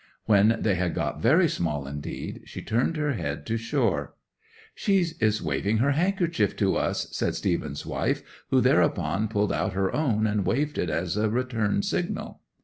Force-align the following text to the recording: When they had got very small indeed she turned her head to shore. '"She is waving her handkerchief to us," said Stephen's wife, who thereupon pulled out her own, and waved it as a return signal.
When 0.25 0.57
they 0.59 0.73
had 0.73 0.95
got 0.95 1.21
very 1.21 1.47
small 1.47 1.85
indeed 1.85 2.41
she 2.45 2.63
turned 2.63 2.97
her 2.97 3.13
head 3.13 3.45
to 3.45 3.55
shore. 3.55 4.15
'"She 4.73 5.05
is 5.19 5.43
waving 5.43 5.77
her 5.77 5.91
handkerchief 5.91 6.55
to 6.55 6.75
us," 6.75 7.07
said 7.11 7.35
Stephen's 7.35 7.85
wife, 7.85 8.23
who 8.49 8.61
thereupon 8.61 9.27
pulled 9.27 9.53
out 9.53 9.73
her 9.73 9.95
own, 9.95 10.25
and 10.25 10.43
waved 10.43 10.79
it 10.79 10.89
as 10.89 11.17
a 11.17 11.29
return 11.29 11.83
signal. 11.83 12.41